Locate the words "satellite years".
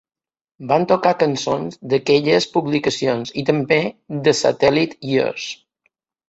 4.41-5.47